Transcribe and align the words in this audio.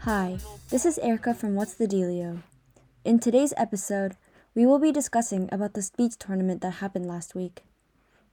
Hi, 0.00 0.38
this 0.70 0.84
is 0.84 0.98
Erica 0.98 1.34
from 1.34 1.54
What's 1.54 1.74
the 1.74 1.86
Dealio. 1.86 2.42
In 3.04 3.18
today's 3.18 3.54
episode, 3.56 4.16
we 4.54 4.66
will 4.66 4.78
be 4.78 4.92
discussing 4.92 5.48
about 5.52 5.74
the 5.74 5.82
speech 5.82 6.18
tournament 6.18 6.60
that 6.62 6.74
happened 6.74 7.06
last 7.06 7.34
week. 7.34 7.62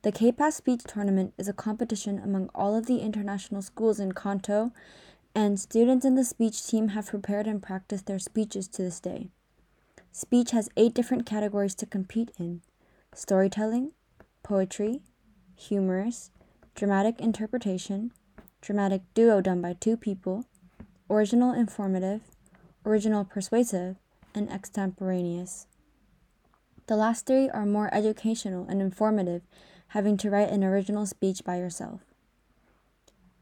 The 0.01 0.11
KPAS 0.11 0.53
Speech 0.53 0.83
Tournament 0.85 1.33
is 1.37 1.47
a 1.47 1.53
competition 1.53 2.19
among 2.19 2.49
all 2.53 2.75
of 2.75 2.85
the 2.85 2.99
international 2.99 3.61
schools 3.61 3.99
in 3.99 4.13
Kanto, 4.13 4.71
and 5.35 5.59
students 5.59 6.05
in 6.05 6.15
the 6.15 6.23
speech 6.23 6.65
team 6.65 6.89
have 6.89 7.07
prepared 7.07 7.47
and 7.47 7.61
practiced 7.61 8.05
their 8.05 8.19
speeches 8.19 8.67
to 8.69 8.81
this 8.81 8.99
day. 8.99 9.29
Speech 10.11 10.51
has 10.51 10.69
eight 10.75 10.93
different 10.93 11.25
categories 11.25 11.75
to 11.75 11.85
compete 11.85 12.31
in 12.37 12.61
storytelling, 13.13 13.91
poetry, 14.43 15.01
humorous, 15.57 16.31
dramatic 16.75 17.19
interpretation, 17.19 18.11
dramatic 18.61 19.01
duo 19.13 19.41
done 19.41 19.61
by 19.61 19.73
two 19.73 19.97
people, 19.97 20.45
original 21.09 21.51
informative, 21.51 22.21
original 22.85 23.25
persuasive, 23.25 23.97
and 24.33 24.49
extemporaneous. 24.49 25.65
The 26.85 26.95
last 26.95 27.25
three 27.25 27.49
are 27.49 27.65
more 27.65 27.93
educational 27.93 28.65
and 28.69 28.81
informative 28.81 29.41
having 29.89 30.15
to 30.17 30.29
write 30.29 30.49
an 30.49 30.63
original 30.63 31.05
speech 31.05 31.43
by 31.43 31.57
yourself. 31.57 32.01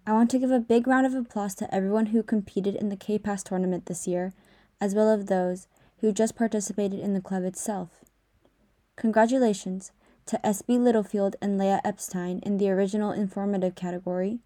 I 0.08 0.14
want 0.14 0.30
to 0.32 0.40
give 0.40 0.52
a 0.52 0.60
big 0.60 0.88
round 0.88 1.06
of 1.06 1.14
applause 1.14 1.54
to 1.56 1.74
everyone 1.74 2.08
who 2.08 2.24
competed 2.24 2.76
in 2.76 2.90
the 2.90 2.96
K-Pass 2.96 3.44
tournament 3.44 3.88
this 3.88 4.08
year, 4.08 4.34
as 4.80 4.96
well 4.96 5.12
as 5.12 5.26
those 5.26 5.68
who 6.00 6.12
just 6.12 6.36
participated 6.36 7.00
in 7.00 7.14
the 7.14 7.22
club 7.22 7.44
itself. 7.44 7.90
Congratulations 8.96 9.92
to 10.28 10.40
SB 10.44 10.80
Littlefield 10.80 11.36
and 11.42 11.58
Leah 11.58 11.82
Epstein 11.84 12.40
in 12.40 12.58
the 12.58 12.70
original 12.70 13.12
informative 13.12 13.76
category, 13.76 14.40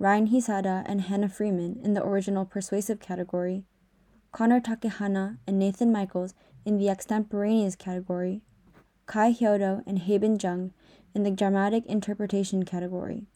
Ryan 0.00 0.28
Hisada 0.28 0.82
and 0.86 1.02
Hannah 1.02 1.28
Freeman 1.28 1.78
in 1.84 1.94
the 1.94 2.04
original 2.04 2.44
persuasive 2.44 2.98
category, 2.98 3.64
Connor 4.32 4.60
Takehana 4.60 5.38
and 5.46 5.58
Nathan 5.58 5.92
Michaels 5.92 6.34
in 6.64 6.78
the 6.78 6.88
extemporaneous 6.88 7.76
category, 7.76 8.42
Kai 9.06 9.32
Hyodo 9.32 9.82
and 9.86 10.00
Haben 10.00 10.36
Jung 10.42 10.72
in 11.14 11.22
the 11.22 11.30
dramatic 11.30 11.86
interpretation 11.86 12.64
category. 12.64 13.26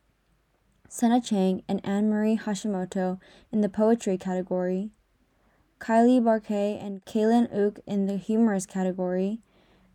Senna 0.88 1.20
Chang 1.20 1.62
and 1.68 1.80
Anne 1.84 2.10
Marie 2.10 2.38
Hashimoto 2.38 3.20
in 3.52 3.60
the 3.60 3.68
poetry 3.68 4.18
category, 4.18 4.90
Kylie 5.78 6.20
Barkay 6.20 6.82
and 6.84 7.04
Kaylin 7.04 7.54
Ook 7.54 7.78
in 7.86 8.06
the 8.06 8.16
humorous 8.16 8.66
category, 8.66 9.40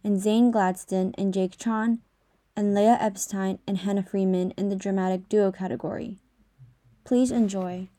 and 0.04 0.20
Zane 0.20 0.52
Gladstone 0.52 1.14
and 1.18 1.34
Jake 1.34 1.58
Chan, 1.58 2.00
and 2.56 2.74
Leah 2.74 2.98
Epstein 3.00 3.60
and 3.66 3.80
Hannah 3.80 4.04
Freeman 4.04 4.52
in 4.58 4.70
the 4.70 4.76
dramatic 4.76 5.30
duo 5.30 5.52
category. 5.52 6.18
Please 7.04 7.32
enjoy. 7.32 7.90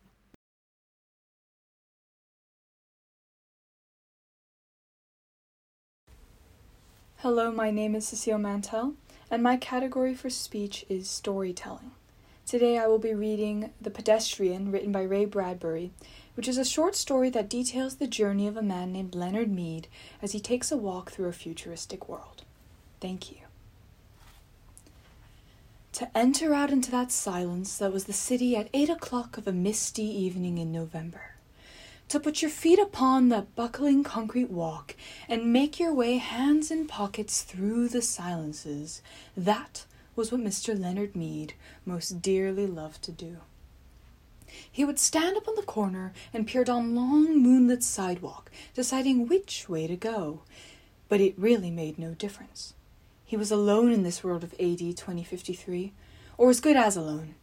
Hello, 7.17 7.51
my 7.51 7.71
name 7.71 7.95
is 7.95 8.07
Cecile 8.07 8.39
Mantel 8.39 8.95
and 9.31 9.43
my 9.43 9.57
category 9.57 10.15
for 10.15 10.31
speech 10.31 10.85
is 10.89 11.09
storytelling. 11.09 11.91
Today 12.47 12.79
I 12.79 12.87
will 12.87 12.99
be 12.99 13.15
reading 13.15 13.73
The 13.81 13.91
Pedestrian, 13.91 14.71
written 14.71 14.93
by 14.93 15.03
Ray 15.03 15.25
Bradbury, 15.25 15.91
which 16.35 16.49
is 16.49 16.59
a 16.59 16.65
short 16.65 16.97
story 16.97 17.31
that 17.31 17.49
details 17.49 17.97
the 17.97 18.07
journey 18.07 18.47
of 18.47 18.57
a 18.57 18.63
man 18.63 18.93
named 18.93 19.15
Leonard 19.15 19.51
Mead 19.51 19.89
as 20.21 20.33
he 20.33 20.41
takes 20.41 20.73
a 20.73 20.77
walk 20.77 21.11
through 21.11 21.29
a 21.29 21.33
futuristic 21.33 22.09
world. 22.09 22.43
Thank 23.01 23.31
you. 23.31 23.39
To 25.93 26.17
enter 26.17 26.53
out 26.53 26.71
into 26.71 26.91
that 26.91 27.13
silence 27.13 27.79
that 27.79 27.93
was 27.93 28.05
the 28.05 28.13
city 28.13 28.57
at 28.57 28.69
eight 28.75 28.91
o'clock 28.91 29.39
of 29.39 29.47
a 29.47 29.53
misty 29.53 30.03
evening 30.03 30.59
in 30.59 30.73
November 30.73 31.35
to 32.09 32.21
put 32.21 32.43
your 32.43 32.51
feet 32.51 32.79
upon 32.79 33.29
that 33.29 33.55
buckling 33.55 34.05
concrete 34.05 34.51
walk 34.51 34.95
and 35.29 35.53
make 35.53 35.81
your 35.81 35.93
way 35.93 36.19
hands 36.19 36.71
in 36.71 36.87
pockets 36.87 37.43
through 37.43 37.89
the 37.89 38.03
silences. 38.03 39.03
That 39.37 39.85
was 40.15 40.31
what 40.31 40.41
Mr. 40.41 40.79
Leonard 40.79 41.17
Mead 41.17 41.55
most 41.85 42.23
dearly 42.23 42.67
loved 42.67 43.03
to 43.03 43.13
do. 43.13 43.39
He 44.71 44.85
would 44.85 44.99
stand 44.99 45.37
up 45.37 45.49
on 45.49 45.55
the 45.55 45.63
corner 45.63 46.13
and 46.33 46.47
peer 46.47 46.65
down 46.65 46.95
long 46.95 47.39
moonlit 47.43 47.83
sidewalk, 47.83 48.51
deciding 48.75 49.27
which 49.27 49.69
way 49.69 49.87
to 49.87 49.97
go. 49.97 50.43
But 51.09 51.21
it 51.21 51.39
really 51.39 51.71
made 51.71 51.99
no 51.99 52.15
difference. 52.15 52.75
He 53.25 53.37
was 53.37 53.51
alone 53.51 53.93
in 53.93 54.03
this 54.03 54.23
world 54.23 54.45
of 54.45 54.53
AD 54.55 54.79
2053, 54.79 55.93
or 56.37 56.51
as 56.51 56.61
good 56.61 56.77
as 56.77 56.97
alone, 56.97 57.35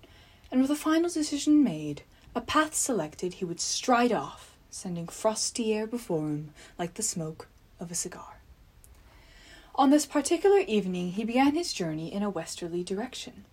and 0.51 0.61
with 0.61 0.69
a 0.69 0.75
final 0.75 1.09
decision 1.09 1.63
made, 1.63 2.03
a 2.35 2.41
path 2.41 2.75
selected, 2.75 3.35
he 3.35 3.45
would 3.45 3.59
stride 3.59 4.11
off, 4.11 4.55
sending 4.69 5.07
frosty 5.07 5.73
air 5.73 5.87
before 5.87 6.27
him 6.27 6.53
like 6.77 6.93
the 6.93 7.03
smoke 7.03 7.47
of 7.79 7.91
a 7.91 7.95
cigar. 7.95 8.41
On 9.75 9.89
this 9.89 10.05
particular 10.05 10.59
evening, 10.59 11.13
he 11.13 11.23
began 11.23 11.55
his 11.55 11.73
journey 11.73 12.13
in 12.13 12.21
a 12.21 12.29
westerly 12.29 12.83
direction. 12.83 13.45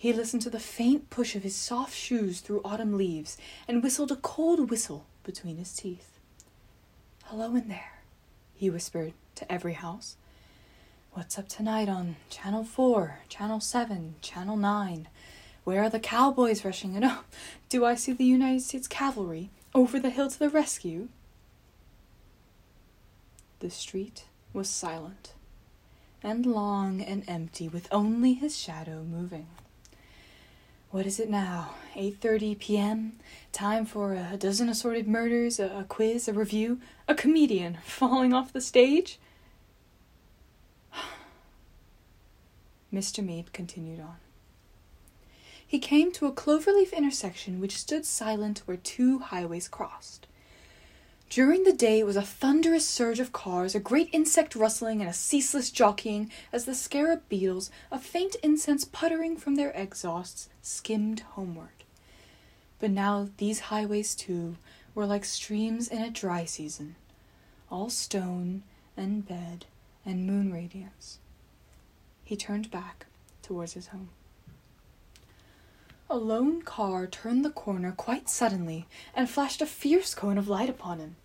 He 0.00 0.12
listened 0.12 0.42
to 0.42 0.50
the 0.50 0.60
faint 0.60 1.10
push 1.10 1.34
of 1.34 1.42
his 1.42 1.56
soft 1.56 1.92
shoes 1.92 2.38
through 2.38 2.60
autumn 2.64 2.96
leaves 2.96 3.36
and 3.66 3.82
whistled 3.82 4.12
a 4.12 4.16
cold 4.16 4.70
whistle 4.70 5.06
between 5.24 5.56
his 5.56 5.74
teeth. 5.74 6.20
Hello 7.24 7.56
in 7.56 7.66
there, 7.66 7.98
he 8.54 8.70
whispered 8.70 9.12
to 9.34 9.52
every 9.52 9.72
house. 9.72 10.14
What's 11.14 11.36
up 11.36 11.48
tonight 11.48 11.88
on 11.88 12.14
Channel 12.30 12.62
4, 12.62 13.18
Channel 13.28 13.58
7, 13.58 14.14
Channel 14.22 14.56
9? 14.56 15.08
Where 15.64 15.82
are 15.82 15.90
the 15.90 15.98
cowboys 15.98 16.64
rushing? 16.64 16.94
And 16.94 17.04
oh, 17.04 17.24
do 17.68 17.84
I 17.84 17.96
see 17.96 18.12
the 18.12 18.24
United 18.24 18.62
States 18.62 18.86
cavalry 18.86 19.50
over 19.74 19.98
the 19.98 20.10
hill 20.10 20.30
to 20.30 20.38
the 20.38 20.48
rescue? 20.48 21.08
The 23.58 23.68
street 23.68 24.26
was 24.52 24.70
silent, 24.70 25.34
and 26.22 26.46
long 26.46 27.00
and 27.00 27.24
empty, 27.26 27.66
with 27.66 27.88
only 27.90 28.34
his 28.34 28.56
shadow 28.56 29.02
moving. 29.02 29.48
What 30.90 31.06
is 31.06 31.20
it 31.20 31.28
now? 31.28 31.74
8:30 31.94 32.58
p.m. 32.58 33.18
Time 33.52 33.84
for 33.84 34.14
a 34.14 34.36
dozen 34.38 34.68
assorted 34.68 35.06
murders, 35.06 35.58
a, 35.58 35.80
a 35.80 35.84
quiz, 35.84 36.28
a 36.28 36.32
review, 36.32 36.80
a 37.06 37.14
comedian 37.14 37.78
falling 37.84 38.32
off 38.32 38.52
the 38.52 38.60
stage? 38.60 39.18
Mr. 42.92 43.24
Mead 43.24 43.52
continued 43.52 44.00
on 44.00 44.16
he 45.68 45.78
came 45.78 46.10
to 46.10 46.24
a 46.24 46.32
cloverleaf 46.32 46.94
intersection 46.94 47.60
which 47.60 47.76
stood 47.76 48.06
silent 48.06 48.62
where 48.64 48.78
two 48.78 49.18
highways 49.18 49.68
crossed. 49.68 50.26
During 51.30 51.64
the 51.64 51.74
day 51.74 51.98
it 51.98 52.06
was 52.06 52.16
a 52.16 52.22
thunderous 52.22 52.88
surge 52.88 53.20
of 53.20 53.32
cars, 53.32 53.74
a 53.74 53.80
great 53.80 54.08
insect 54.12 54.56
rustling, 54.56 55.00
and 55.02 55.10
a 55.10 55.12
ceaseless 55.12 55.70
jockeying 55.70 56.30
as 56.52 56.64
the 56.64 56.74
scarab 56.74 57.28
beetles, 57.28 57.70
a 57.90 57.98
faint 57.98 58.36
incense 58.42 58.86
puttering 58.86 59.36
from 59.36 59.56
their 59.56 59.70
exhausts, 59.72 60.48
skimmed 60.62 61.20
homeward. 61.20 61.84
But 62.78 62.92
now 62.92 63.28
these 63.36 63.60
highways, 63.60 64.14
too, 64.14 64.56
were 64.94 65.04
like 65.04 65.26
streams 65.26 65.88
in 65.88 66.00
a 66.00 66.10
dry 66.10 66.46
season, 66.46 66.96
all 67.70 67.90
stone 67.90 68.62
and 68.96 69.26
bed 69.26 69.66
and 70.06 70.26
moon 70.26 70.50
radiance. 70.50 71.18
He 72.24 72.36
turned 72.36 72.70
back 72.70 73.04
towards 73.42 73.74
his 73.74 73.88
home. 73.88 74.08
A 76.10 76.16
lone 76.16 76.62
car 76.62 77.06
turned 77.06 77.44
the 77.44 77.50
corner 77.50 77.92
quite 77.92 78.30
suddenly 78.30 78.86
and 79.14 79.28
flashed 79.28 79.60
a 79.60 79.66
fierce 79.66 80.14
cone 80.14 80.38
of 80.38 80.48
light 80.48 80.70
upon 80.70 81.00
him. 81.00 81.16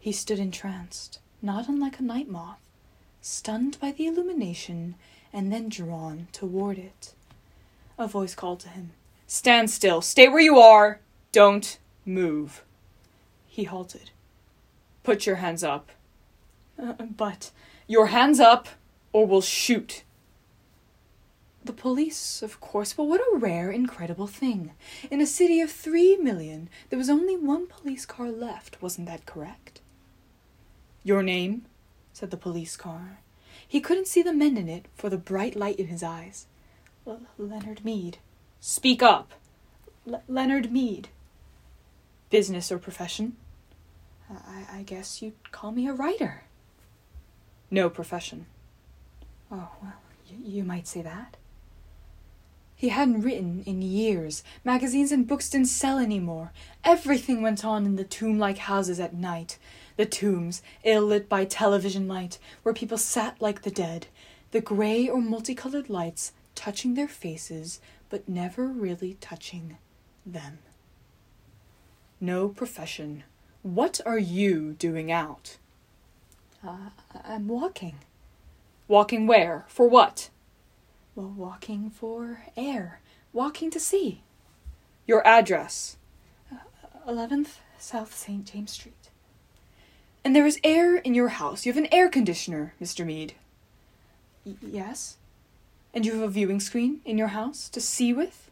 He 0.00 0.10
stood 0.10 0.40
entranced, 0.40 1.20
not 1.40 1.68
unlike 1.68 2.00
a 2.00 2.02
night 2.02 2.28
moth, 2.28 2.58
stunned 3.20 3.78
by 3.80 3.92
the 3.92 4.06
illumination 4.06 4.96
and 5.32 5.52
then 5.52 5.68
drawn 5.68 6.26
toward 6.32 6.78
it. 6.78 7.14
A 7.96 8.08
voice 8.08 8.34
called 8.34 8.60
to 8.60 8.68
him, 8.68 8.90
Stand 9.28 9.70
still! 9.70 10.00
Stay 10.00 10.28
where 10.28 10.40
you 10.40 10.58
are! 10.58 11.00
Don't 11.30 11.78
move! 12.04 12.64
He 13.46 13.64
halted. 13.64 14.10
Put 15.04 15.26
your 15.26 15.36
hands 15.36 15.62
up. 15.62 15.90
Uh, 16.80 16.94
but. 16.94 17.50
Your 17.86 18.06
hands 18.06 18.40
up, 18.40 18.68
or 19.12 19.26
we'll 19.26 19.42
shoot! 19.42 20.02
The 21.68 21.74
police, 21.74 22.40
of 22.40 22.62
course, 22.62 22.94
but 22.94 23.04
what 23.04 23.20
a 23.20 23.36
rare, 23.36 23.70
incredible 23.70 24.26
thing. 24.26 24.70
In 25.10 25.20
a 25.20 25.26
city 25.26 25.60
of 25.60 25.70
three 25.70 26.16
million, 26.16 26.70
there 26.88 26.98
was 26.98 27.10
only 27.10 27.36
one 27.36 27.66
police 27.66 28.06
car 28.06 28.30
left, 28.30 28.80
wasn't 28.80 29.06
that 29.08 29.26
correct? 29.26 29.82
Your 31.04 31.22
name? 31.22 31.66
said 32.14 32.30
the 32.30 32.38
police 32.38 32.74
car. 32.74 33.18
He 33.68 33.82
couldn't 33.82 34.06
see 34.08 34.22
the 34.22 34.32
men 34.32 34.56
in 34.56 34.66
it 34.66 34.86
for 34.94 35.10
the 35.10 35.18
bright 35.18 35.56
light 35.56 35.78
in 35.78 35.88
his 35.88 36.02
eyes. 36.02 36.46
L- 37.06 37.20
Leonard 37.36 37.84
Mead. 37.84 38.16
Speak 38.60 39.02
up! 39.02 39.32
L- 40.10 40.22
Leonard 40.26 40.72
Mead. 40.72 41.08
Business 42.30 42.72
or 42.72 42.78
profession? 42.78 43.36
I-, 44.30 44.78
I 44.78 44.82
guess 44.84 45.20
you'd 45.20 45.52
call 45.52 45.72
me 45.72 45.86
a 45.86 45.92
writer. 45.92 46.44
No 47.70 47.90
profession. 47.90 48.46
Oh, 49.52 49.68
well, 49.82 49.92
y- 50.30 50.38
you 50.42 50.64
might 50.64 50.88
say 50.88 51.02
that. 51.02 51.36
He 52.78 52.90
hadn't 52.90 53.22
written 53.22 53.64
in 53.66 53.82
years. 53.82 54.44
Magazines 54.62 55.10
and 55.10 55.26
books 55.26 55.50
didn't 55.50 55.66
sell 55.66 55.98
anymore. 55.98 56.52
Everything 56.84 57.42
went 57.42 57.64
on 57.64 57.84
in 57.84 57.96
the 57.96 58.04
tomb 58.04 58.38
like 58.38 58.58
houses 58.58 59.00
at 59.00 59.12
night. 59.12 59.58
The 59.96 60.06
tombs, 60.06 60.62
ill 60.84 61.02
lit 61.02 61.28
by 61.28 61.44
television 61.44 62.06
light, 62.06 62.38
where 62.62 62.72
people 62.72 62.96
sat 62.96 63.42
like 63.42 63.62
the 63.62 63.72
dead, 63.72 64.06
the 64.52 64.60
gray 64.60 65.08
or 65.08 65.20
multicolored 65.20 65.90
lights 65.90 66.30
touching 66.54 66.94
their 66.94 67.08
faces, 67.08 67.80
but 68.10 68.28
never 68.28 68.68
really 68.68 69.16
touching 69.20 69.76
them. 70.24 70.60
No 72.20 72.48
profession. 72.48 73.24
What 73.62 74.00
are 74.06 74.20
you 74.20 74.74
doing 74.74 75.10
out? 75.10 75.56
Uh, 76.64 76.90
I'm 77.24 77.48
walking. 77.48 77.96
Walking 78.86 79.26
where? 79.26 79.64
For 79.66 79.88
what? 79.88 80.30
Well, 81.18 81.34
walking 81.36 81.90
for 81.90 82.44
air. 82.56 83.00
Walking 83.32 83.72
to 83.72 83.80
see. 83.80 84.22
Your 85.04 85.26
address? 85.26 85.96
Uh, 86.48 87.10
11th 87.10 87.56
South 87.76 88.14
St. 88.14 88.44
James 88.44 88.70
Street. 88.70 89.10
And 90.24 90.36
there 90.36 90.46
is 90.46 90.60
air 90.62 90.94
in 90.94 91.14
your 91.14 91.30
house. 91.30 91.66
You 91.66 91.72
have 91.72 91.82
an 91.82 91.92
air 91.92 92.08
conditioner, 92.08 92.72
Mr. 92.80 93.04
Mead. 93.04 93.34
Y- 94.44 94.54
yes. 94.62 95.16
And 95.92 96.06
you 96.06 96.12
have 96.12 96.22
a 96.22 96.28
viewing 96.28 96.60
screen 96.60 97.00
in 97.04 97.18
your 97.18 97.34
house 97.34 97.68
to 97.70 97.80
see 97.80 98.12
with? 98.12 98.48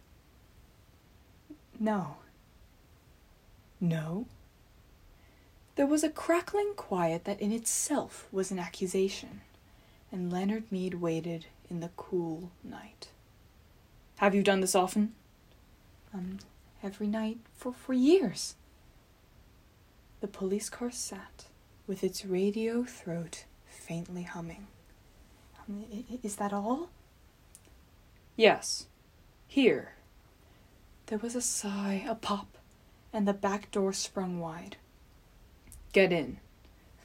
No. 1.78 2.16
No? 3.80 4.26
There 5.76 5.86
was 5.86 6.02
a 6.02 6.10
crackling 6.10 6.72
quiet 6.74 7.26
that 7.26 7.40
in 7.40 7.52
itself 7.52 8.26
was 8.32 8.50
an 8.50 8.58
accusation, 8.58 9.42
and 10.10 10.32
Leonard 10.32 10.72
Mead 10.72 10.94
waited 10.94 11.46
in 11.70 11.80
the 11.80 11.90
cool 11.96 12.50
night. 12.62 13.08
Have 14.16 14.34
you 14.34 14.42
done 14.42 14.60
this 14.60 14.74
often? 14.74 15.14
Um, 16.14 16.38
every 16.82 17.06
night 17.06 17.38
for, 17.54 17.72
for 17.72 17.92
years. 17.92 18.54
The 20.20 20.28
police 20.28 20.70
car 20.70 20.90
sat, 20.90 21.46
with 21.86 22.02
its 22.02 22.24
radio 22.24 22.84
throat 22.84 23.44
faintly 23.68 24.22
humming. 24.22 24.66
Um, 25.60 25.84
is 26.22 26.36
that 26.36 26.52
all? 26.52 26.88
Yes. 28.36 28.86
Here. 29.46 29.92
There 31.06 31.18
was 31.18 31.36
a 31.36 31.40
sigh, 31.40 32.04
a 32.08 32.14
pop, 32.14 32.58
and 33.12 33.28
the 33.28 33.32
back 33.32 33.70
door 33.70 33.92
sprung 33.92 34.40
wide. 34.40 34.76
Get 35.92 36.12
in. 36.12 36.38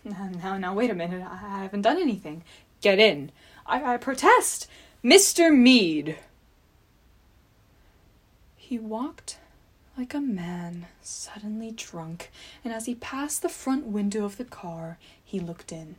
Now, 0.04 0.30
now, 0.44 0.58
now, 0.58 0.74
wait 0.74 0.90
a 0.90 0.96
minute. 0.96 1.24
I 1.24 1.63
haven't 1.63 1.84
done 1.84 1.98
anything. 1.98 2.44
Get 2.81 3.00
in. 3.00 3.31
I, 3.72 3.94
I 3.94 3.98
protest. 3.98 4.68
Mr. 5.02 5.56
Mead. 5.56 6.18
He 8.58 8.78
walked 8.78 9.38
like 9.98 10.14
a 10.14 10.20
man 10.20 10.88
suddenly 11.02 11.72
drunk, 11.72 12.32
and 12.66 12.74
as 12.74 12.86
he 12.86 12.96
passed 12.96 13.42
the 13.42 13.50
front 13.50 13.86
window 13.86 14.26
of 14.26 14.36
the 14.38 14.44
car, 14.44 14.98
he 15.24 15.40
looked 15.40 15.72
in. 15.72 15.96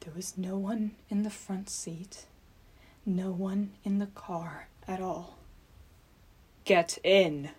There 0.00 0.12
was 0.16 0.38
no 0.38 0.56
one 0.56 0.92
in 1.10 1.22
the 1.22 1.30
front 1.30 1.68
seat, 1.68 2.24
no 3.04 3.30
one 3.30 3.72
in 3.84 3.98
the 3.98 4.06
car 4.06 4.68
at 4.86 5.02
all. 5.02 5.36
Get 6.64 6.96
in. 7.04 7.50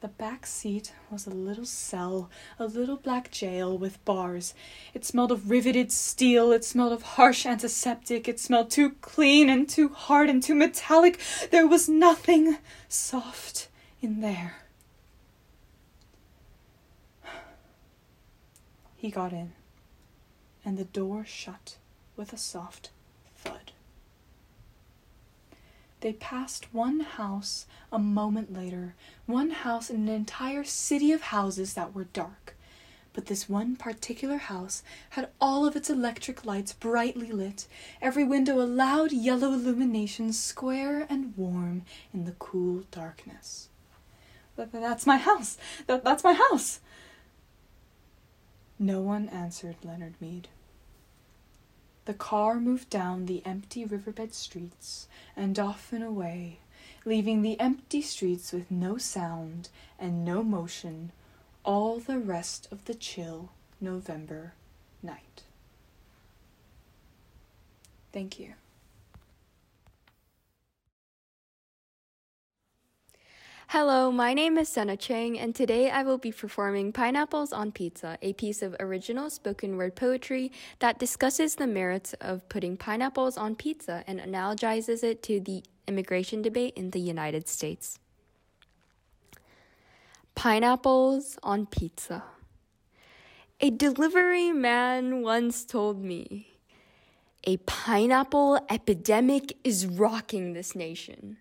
The 0.00 0.08
back 0.08 0.46
seat 0.46 0.94
was 1.10 1.26
a 1.26 1.30
little 1.30 1.66
cell, 1.66 2.30
a 2.58 2.64
little 2.64 2.96
black 2.96 3.30
jail 3.30 3.76
with 3.76 4.02
bars. 4.06 4.54
It 4.94 5.04
smelled 5.04 5.30
of 5.30 5.50
riveted 5.50 5.92
steel, 5.92 6.52
it 6.52 6.64
smelled 6.64 6.94
of 6.94 7.02
harsh 7.02 7.44
antiseptic, 7.44 8.26
it 8.26 8.40
smelled 8.40 8.70
too 8.70 8.92
clean 9.02 9.50
and 9.50 9.68
too 9.68 9.90
hard 9.90 10.30
and 10.30 10.42
too 10.42 10.54
metallic. 10.54 11.20
There 11.50 11.66
was 11.66 11.86
nothing 11.86 12.56
soft 12.88 13.68
in 14.00 14.22
there. 14.22 14.62
He 18.96 19.10
got 19.10 19.34
in, 19.34 19.52
and 20.64 20.78
the 20.78 20.84
door 20.84 21.26
shut 21.26 21.76
with 22.16 22.32
a 22.32 22.38
soft 22.38 22.90
They 26.00 26.14
passed 26.14 26.72
one 26.72 27.00
house 27.00 27.66
a 27.92 27.98
moment 27.98 28.52
later, 28.52 28.94
one 29.26 29.50
house 29.50 29.90
in 29.90 30.08
an 30.08 30.08
entire 30.08 30.64
city 30.64 31.12
of 31.12 31.20
houses 31.22 31.74
that 31.74 31.94
were 31.94 32.04
dark. 32.04 32.56
But 33.12 33.26
this 33.26 33.48
one 33.48 33.76
particular 33.76 34.38
house 34.38 34.82
had 35.10 35.30
all 35.40 35.66
of 35.66 35.76
its 35.76 35.90
electric 35.90 36.44
lights 36.46 36.72
brightly 36.72 37.32
lit, 37.32 37.66
every 38.00 38.24
window 38.24 38.60
a 38.60 38.64
loud 38.64 39.12
yellow 39.12 39.52
illumination, 39.52 40.32
square 40.32 41.06
and 41.10 41.36
warm 41.36 41.82
in 42.14 42.24
the 42.24 42.32
cool 42.32 42.84
darkness. 42.90 43.68
That's 44.56 45.06
my 45.06 45.16
house! 45.16 45.58
That's 45.86 46.24
my 46.24 46.34
house! 46.34 46.80
No 48.78 49.00
one 49.00 49.28
answered 49.28 49.76
Leonard 49.82 50.14
Mead. 50.20 50.48
The 52.06 52.14
car 52.14 52.58
moved 52.58 52.90
down 52.90 53.26
the 53.26 53.42
empty 53.44 53.84
riverbed 53.84 54.34
streets 54.34 55.06
and 55.36 55.58
off 55.58 55.92
and 55.92 56.02
away, 56.02 56.58
leaving 57.04 57.42
the 57.42 57.58
empty 57.60 58.02
streets 58.02 58.52
with 58.52 58.70
no 58.70 58.98
sound 58.98 59.68
and 59.98 60.24
no 60.24 60.42
motion 60.42 61.12
all 61.64 61.98
the 61.98 62.18
rest 62.18 62.68
of 62.72 62.84
the 62.86 62.94
chill 62.94 63.50
November 63.80 64.54
night. 65.02 65.42
Thank 68.12 68.40
you. 68.40 68.54
Hello, 73.72 74.10
my 74.10 74.34
name 74.34 74.58
is 74.58 74.68
Senna 74.68 74.96
Chang, 74.96 75.38
and 75.38 75.54
today 75.54 75.90
I 75.90 76.02
will 76.02 76.18
be 76.18 76.32
performing 76.32 76.92
Pineapples 76.92 77.52
on 77.52 77.70
Pizza, 77.70 78.18
a 78.20 78.32
piece 78.32 78.62
of 78.62 78.74
original 78.80 79.30
spoken 79.30 79.76
word 79.76 79.94
poetry 79.94 80.50
that 80.80 80.98
discusses 80.98 81.54
the 81.54 81.68
merits 81.68 82.12
of 82.14 82.48
putting 82.48 82.76
pineapples 82.76 83.38
on 83.38 83.54
pizza 83.54 84.02
and 84.08 84.18
analogizes 84.18 85.04
it 85.04 85.22
to 85.22 85.38
the 85.38 85.62
immigration 85.86 86.42
debate 86.42 86.74
in 86.74 86.90
the 86.90 86.98
United 86.98 87.46
States. 87.46 88.00
Pineapples 90.34 91.38
on 91.44 91.66
pizza. 91.66 92.24
A 93.60 93.70
delivery 93.70 94.50
man 94.50 95.22
once 95.22 95.64
told 95.64 96.02
me 96.02 96.48
a 97.44 97.56
pineapple 97.58 98.58
epidemic 98.68 99.56
is 99.62 99.86
rocking 99.86 100.54
this 100.54 100.74
nation 100.74 101.36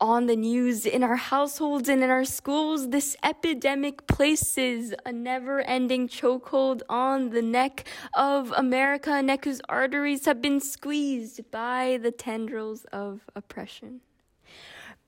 on 0.00 0.26
the 0.26 0.36
news, 0.36 0.86
in 0.86 1.02
our 1.02 1.16
households, 1.16 1.88
and 1.88 2.02
in 2.02 2.10
our 2.10 2.24
schools, 2.24 2.90
this 2.90 3.16
epidemic 3.22 4.06
places 4.06 4.94
a 5.04 5.12
never 5.12 5.60
ending 5.62 6.08
chokehold 6.08 6.82
on 6.88 7.30
the 7.30 7.42
neck 7.42 7.84
of 8.14 8.52
America, 8.52 9.12
a 9.14 9.22
neck 9.22 9.44
whose 9.44 9.60
arteries 9.68 10.24
have 10.26 10.40
been 10.40 10.60
squeezed 10.60 11.50
by 11.50 11.98
the 12.02 12.10
tendrils 12.10 12.84
of 12.92 13.20
oppression 13.34 14.00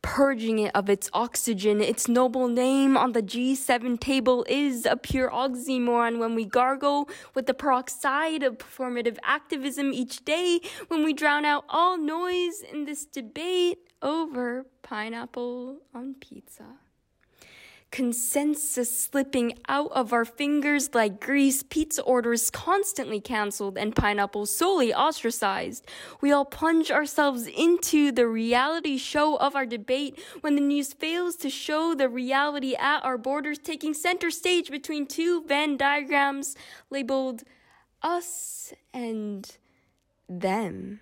purging 0.06 0.61
it 0.61 0.71
of 0.73 0.88
its 0.88 1.11
oxygen. 1.12 1.80
Its 1.80 2.06
noble 2.06 2.47
name 2.47 2.97
on 2.97 3.11
the 3.11 3.23
G7 3.23 3.99
table 3.99 4.47
is 4.49 4.87
a 4.87 4.97
pure 4.97 5.28
oxymoron 5.30 6.18
when 6.18 6.37
we 6.37 6.45
gargle 6.45 7.09
with 7.35 7.47
the 7.47 7.54
peroxide 7.54 8.45
of 8.45 8.56
performative 8.56 9.16
activism 9.25 9.92
each 9.92 10.25
day, 10.25 10.61
when 10.87 11.04
we 11.04 11.12
drown 11.12 11.45
out 11.45 11.64
all 11.68 11.99
noise 11.99 12.61
in 12.61 12.85
this 12.85 13.04
debate 13.04 13.78
over 14.03 14.67
pineapple 14.83 15.79
on 15.95 16.15
pizza 16.15 16.79
consensus 17.91 19.00
slipping 19.00 19.59
out 19.69 19.91
of 19.93 20.12
our 20.12 20.25
fingers 20.25 20.95
like 20.95 21.21
grease, 21.21 21.62
pizza 21.62 22.03
orders 22.03 22.50
constantly 22.50 23.21
canceled, 23.21 23.79
and 23.79 23.97
pineapples 23.97 24.55
solely 24.55 24.93
ostracized. 24.93 25.87
We 26.21 26.33
all 26.33 26.45
plunge 26.45 26.91
ourselves 26.91 27.47
into 27.47 28.12
the 28.12 28.26
reality 28.26 28.99
show 28.99 29.37
of 29.37 29.57
our 29.57 29.67
debate 29.67 30.23
when 30.41 30.57
the 30.57 30.61
news 30.61 30.93
fails 30.93 31.37
to 31.37 31.49
show 31.49 31.95
the 31.95 32.09
reality 32.09 32.75
at 32.75 33.05
our 33.05 33.17
borders, 33.17 33.59
taking 33.59 33.95
center 33.95 34.31
stage 34.31 34.71
between 34.71 35.07
two 35.07 35.45
Venn 35.45 35.76
diagrams 35.76 36.55
labeled 36.91 37.45
us 38.03 38.75
and 38.93 39.57
them. 40.29 41.00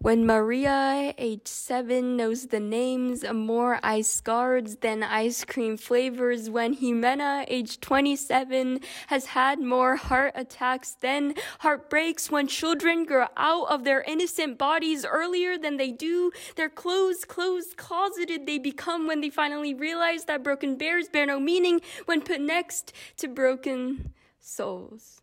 When 0.00 0.24
Maria, 0.24 1.12
age 1.18 1.48
seven, 1.48 2.16
knows 2.16 2.46
the 2.46 2.60
names 2.60 3.24
of 3.24 3.34
more 3.34 3.80
ice 3.82 4.20
guards 4.20 4.76
than 4.76 5.02
ice 5.02 5.44
cream 5.44 5.76
flavors, 5.76 6.48
when 6.48 6.76
Jimena, 6.76 7.44
age 7.48 7.80
27, 7.80 8.78
has 9.08 9.26
had 9.26 9.58
more 9.58 9.96
heart 9.96 10.34
attacks 10.36 10.94
than 11.00 11.34
heartbreaks, 11.58 12.30
when 12.30 12.46
children 12.46 13.06
grow 13.06 13.26
out 13.36 13.70
of 13.70 13.82
their 13.82 14.02
innocent 14.02 14.56
bodies 14.56 15.04
earlier 15.04 15.58
than 15.58 15.78
they 15.78 15.90
do, 15.90 16.30
their 16.54 16.70
clothes, 16.70 17.24
closed, 17.24 17.76
closeted 17.76 18.46
they 18.46 18.58
become 18.58 19.08
when 19.08 19.20
they 19.20 19.30
finally 19.30 19.74
realize 19.74 20.26
that 20.26 20.44
broken 20.44 20.76
bears 20.76 21.08
bear 21.08 21.26
no 21.26 21.40
meaning 21.40 21.80
when 22.04 22.20
put 22.20 22.40
next 22.40 22.92
to 23.16 23.26
broken 23.26 24.14
souls 24.38 25.22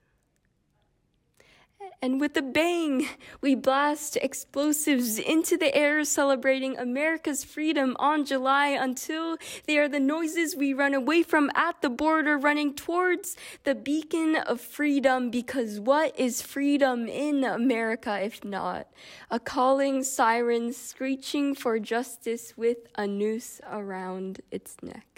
And 2.05 2.21
with 2.21 2.38
a 2.38 2.43
bang, 2.43 3.07
we 3.41 3.55
blast 3.55 4.15
explosives 4.17 5.17
into 5.17 5.57
the 5.57 5.75
air, 5.75 6.03
celebrating 6.03 6.77
America's 6.77 7.43
freedom 7.43 7.95
on 7.97 8.25
July 8.25 8.67
until 8.67 9.38
they 9.65 9.79
are 9.79 9.88
the 9.89 10.00
noises 10.00 10.55
we 10.55 10.71
run 10.71 10.93
away 10.93 11.24
from 11.24 11.50
at 11.55 11.81
the 11.81 11.89
border, 11.89 12.38
running 12.38 12.75
towards 12.75 13.35
the 13.63 13.74
beacon 13.74 14.35
of 14.35 14.62
freedom. 14.62 15.31
Because 15.31 15.79
what 15.79 16.13
is 16.15 16.43
freedom 16.43 17.07
in 17.07 17.43
America 17.43 18.21
if 18.21 18.45
not 18.45 18.85
a 19.31 19.39
calling 19.39 20.03
siren 20.03 20.74
screeching 20.74 21.55
for 21.55 21.79
justice 21.79 22.53
with 22.55 22.85
a 22.93 23.07
noose 23.07 23.62
around 23.67 24.41
its 24.51 24.75
neck? 24.83 25.14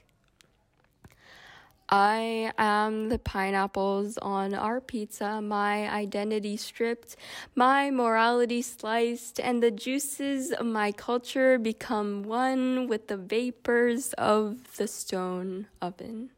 I 1.89 2.51
am 2.57 3.07
the 3.07 3.17
pineapples 3.17 4.17
on 4.17 4.53
our 4.53 4.81
pizza, 4.81 5.41
my 5.41 5.89
identity 5.89 6.57
stripped, 6.57 7.15
my 7.55 7.89
morality 7.91 8.61
sliced, 8.61 9.39
and 9.39 9.63
the 9.63 9.71
juices 9.71 10.51
of 10.51 10.65
my 10.65 10.91
culture 10.91 11.57
become 11.57 12.23
one 12.23 12.87
with 12.87 13.07
the 13.07 13.15
vapors 13.15 14.11
of 14.13 14.75
the 14.75 14.87
stone 14.87 15.67
oven 15.81 16.31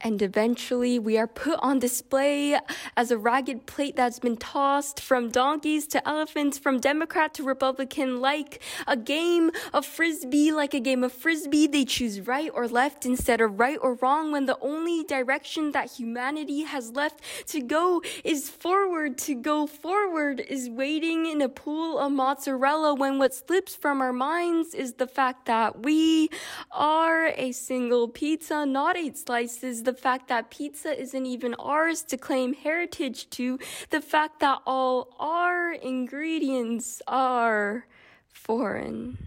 and 0.00 0.22
eventually 0.22 0.98
we 0.98 1.18
are 1.18 1.26
put 1.26 1.58
on 1.62 1.78
display 1.78 2.58
as 2.96 3.10
a 3.10 3.18
ragged 3.18 3.66
plate 3.66 3.96
that's 3.96 4.18
been 4.18 4.36
tossed 4.36 5.00
from 5.00 5.30
donkeys 5.30 5.86
to 5.88 6.08
elephants, 6.08 6.58
from 6.58 6.80
Democrat 6.80 7.34
to 7.34 7.42
Republican, 7.42 8.20
like 8.20 8.62
a 8.86 8.96
game 8.96 9.50
of 9.72 9.84
frisbee, 9.84 10.52
like 10.52 10.72
a 10.72 10.80
game 10.80 11.04
of 11.04 11.12
frisbee. 11.12 11.66
They 11.66 11.84
choose 11.84 12.20
right 12.22 12.50
or 12.54 12.66
left 12.66 13.04
instead 13.04 13.40
of 13.40 13.58
right 13.58 13.78
or 13.80 13.94
wrong 13.94 14.32
when 14.32 14.46
the 14.46 14.58
only 14.60 15.04
direction 15.04 15.72
that 15.72 15.92
humanity 15.92 16.62
has 16.62 16.92
left 16.92 17.20
to 17.48 17.60
go 17.60 18.02
is 18.24 18.48
forward. 18.48 19.18
To 19.18 19.34
go 19.34 19.66
forward 19.66 20.40
is 20.40 20.70
waiting 20.70 21.26
in 21.26 21.42
a 21.42 21.48
pool 21.48 21.98
of 21.98 22.12
mozzarella 22.12 22.94
when 22.94 23.18
what 23.18 23.34
slips 23.34 23.74
from 23.74 24.00
our 24.00 24.12
minds 24.12 24.74
is 24.74 24.94
the 24.94 25.06
fact 25.06 25.46
that 25.46 25.82
we 25.82 26.30
are 26.70 27.26
a 27.36 27.52
single 27.52 28.08
pizza, 28.08 28.64
not 28.64 28.96
eight 28.96 29.18
slices 29.18 29.82
the 29.90 29.96
fact 29.96 30.28
that 30.28 30.50
pizza 30.50 30.96
isn't 30.96 31.26
even 31.26 31.52
ours 31.54 32.02
to 32.02 32.16
claim 32.16 32.54
heritage 32.54 33.28
to, 33.30 33.58
the 33.90 34.00
fact 34.00 34.38
that 34.38 34.60
all 34.64 35.16
our 35.18 35.72
ingredients 35.72 37.02
are 37.08 37.86
foreign. 38.32 39.18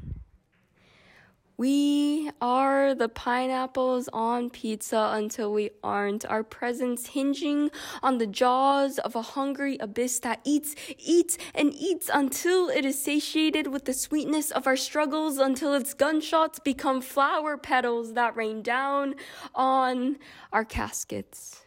We 1.63 2.29
are 2.41 2.93
the 2.93 3.08
pineapples 3.08 4.10
on 4.12 4.50
pizza 4.50 5.12
until 5.13 5.53
we 5.53 5.70
aren't. 5.82 6.25
Our 6.25 6.43
presence 6.43 7.08
hinging 7.08 7.72
on 8.01 8.17
the 8.17 8.27
jaws 8.27 9.00
of 9.00 9.15
a 9.15 9.22
hungry 9.22 9.77
abyss 9.79 10.20
that 10.20 10.41
eats, 10.43 10.75
eats, 10.98 11.38
and 11.55 11.74
eats 11.74 12.10
until 12.13 12.67
it 12.67 12.84
is 12.84 13.01
satiated 13.01 13.67
with 13.67 13.86
the 13.86 13.93
sweetness 13.93 14.51
of 14.51 14.67
our 14.67 14.75
struggles, 14.75 15.38
until 15.38 15.74
its 15.74 15.93
gunshots 15.93 16.60
become 16.60 17.00
flower 17.00 17.55
petals 17.55 18.12
that 18.15 18.36
rain 18.36 18.62
down 18.62 19.15
on 19.55 20.17
our 20.51 20.65
caskets. 20.65 21.62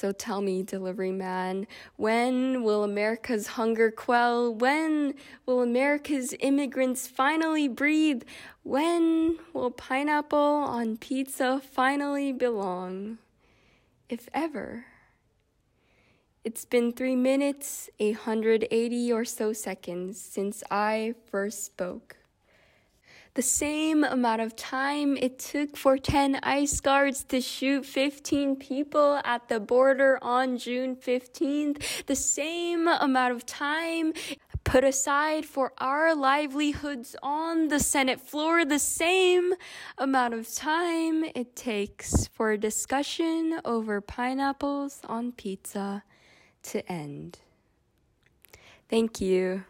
So 0.00 0.12
tell 0.12 0.40
me, 0.40 0.62
delivery 0.62 1.12
man, 1.12 1.66
when 1.96 2.62
will 2.62 2.84
America's 2.84 3.48
hunger 3.48 3.90
quell? 3.90 4.54
When 4.54 5.12
will 5.44 5.60
America's 5.60 6.34
immigrants 6.40 7.06
finally 7.06 7.68
breathe? 7.68 8.22
When 8.62 9.38
will 9.52 9.70
pineapple 9.70 10.38
on 10.38 10.96
pizza 10.96 11.60
finally 11.60 12.32
belong? 12.32 13.18
If 14.08 14.26
ever. 14.32 14.86
It's 16.44 16.64
been 16.64 16.94
three 16.94 17.14
minutes, 17.14 17.90
180 17.98 19.12
or 19.12 19.26
so 19.26 19.52
seconds 19.52 20.18
since 20.18 20.64
I 20.70 21.12
first 21.30 21.62
spoke 21.66 22.16
the 23.34 23.42
same 23.42 24.02
amount 24.04 24.40
of 24.40 24.56
time 24.56 25.16
it 25.16 25.38
took 25.38 25.76
for 25.76 25.96
10 25.96 26.40
ICE 26.42 26.80
guards 26.80 27.24
to 27.24 27.40
shoot 27.40 27.86
15 27.86 28.56
people 28.56 29.20
at 29.24 29.48
the 29.48 29.60
border 29.60 30.18
on 30.20 30.58
June 30.58 30.96
15th, 30.96 32.04
the 32.06 32.16
same 32.16 32.88
amount 32.88 33.34
of 33.34 33.46
time 33.46 34.12
put 34.64 34.84
aside 34.84 35.44
for 35.44 35.72
our 35.78 36.14
livelihoods 36.14 37.16
on 37.22 37.68
the 37.68 37.80
Senate 37.80 38.20
floor, 38.20 38.64
the 38.64 38.78
same 38.78 39.54
amount 39.98 40.34
of 40.34 40.52
time 40.54 41.24
it 41.34 41.56
takes 41.56 42.26
for 42.28 42.52
a 42.52 42.58
discussion 42.58 43.60
over 43.64 44.00
pineapples 44.00 45.00
on 45.08 45.32
pizza 45.32 46.02
to 46.62 46.92
end. 46.92 47.38
Thank 48.88 49.20
you. 49.20 49.64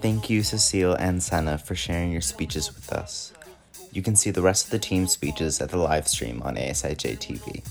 Thank 0.00 0.30
you, 0.30 0.42
Cecile 0.42 0.94
and 0.94 1.22
Sana, 1.22 1.58
for 1.58 1.74
sharing 1.74 2.10
your 2.10 2.22
speeches 2.22 2.74
with 2.74 2.90
us. 2.90 3.34
You 3.92 4.00
can 4.00 4.16
see 4.16 4.30
the 4.30 4.40
rest 4.40 4.64
of 4.64 4.70
the 4.70 4.78
team's 4.78 5.12
speeches 5.12 5.60
at 5.60 5.68
the 5.68 5.76
live 5.76 6.08
stream 6.08 6.40
on 6.42 6.56
ASIJ 6.56 7.18
TV. 7.18 7.62